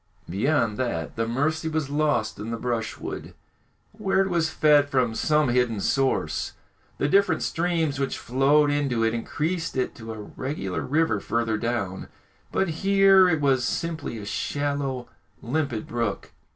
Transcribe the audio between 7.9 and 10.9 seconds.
which flowed into it increased it to a regular